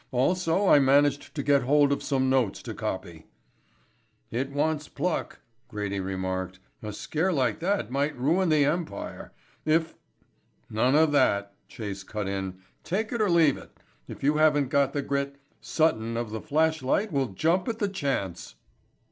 Also 0.11 0.67
I 0.67 0.79
managed 0.79 1.35
to 1.35 1.43
get 1.43 1.61
hold 1.61 1.91
of 1.91 2.01
some 2.01 2.27
notes 2.27 2.63
to 2.63 2.73
copy." 2.73 3.27
"It 4.31 4.49
wants 4.51 4.87
pluck," 4.87 5.41
Grady 5.67 5.99
remarked, 5.99 6.57
"A 6.81 6.91
scare 6.91 7.31
like 7.31 7.59
that 7.59 7.91
might 7.91 8.17
ruin 8.17 8.49
the 8.49 8.65
Empire; 8.65 9.31
if" 9.63 9.93
"None 10.71 10.95
of 10.95 11.11
that," 11.11 11.53
Chase 11.67 12.01
cut 12.01 12.27
in. 12.27 12.57
"Take 12.83 13.11
it 13.11 13.21
or 13.21 13.29
leave 13.29 13.57
it. 13.57 13.77
If 14.07 14.23
you 14.23 14.37
haven't 14.37 14.69
got 14.69 14.93
the 14.93 15.03
grit, 15.03 15.35
Sutton 15.59 16.17
of 16.17 16.31
the 16.31 16.41
Flashlight 16.41 17.11
will 17.11 17.27
jump 17.27 17.67
at 17.67 17.77
the 17.77 17.87
chance." 17.87 18.55